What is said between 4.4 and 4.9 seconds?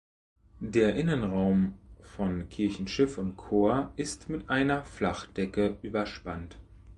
einer